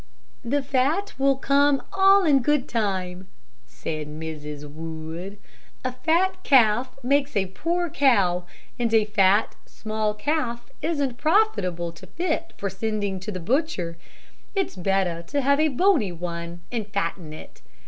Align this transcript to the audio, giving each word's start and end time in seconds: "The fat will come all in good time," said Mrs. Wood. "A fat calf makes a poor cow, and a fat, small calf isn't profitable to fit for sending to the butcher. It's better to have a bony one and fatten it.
"The 0.43 0.63
fat 0.63 1.13
will 1.19 1.35
come 1.35 1.83
all 1.93 2.25
in 2.25 2.39
good 2.41 2.67
time," 2.67 3.27
said 3.67 4.07
Mrs. 4.07 4.67
Wood. 4.67 5.37
"A 5.85 5.91
fat 5.91 6.41
calf 6.41 6.97
makes 7.03 7.35
a 7.37 7.45
poor 7.45 7.87
cow, 7.87 8.45
and 8.79 8.91
a 8.95 9.05
fat, 9.05 9.55
small 9.67 10.15
calf 10.15 10.71
isn't 10.81 11.19
profitable 11.19 11.91
to 11.91 12.07
fit 12.07 12.53
for 12.57 12.67
sending 12.67 13.19
to 13.19 13.31
the 13.31 13.39
butcher. 13.39 13.95
It's 14.55 14.75
better 14.75 15.21
to 15.27 15.41
have 15.41 15.59
a 15.59 15.67
bony 15.67 16.11
one 16.11 16.61
and 16.71 16.87
fatten 16.91 17.31
it. 17.31 17.61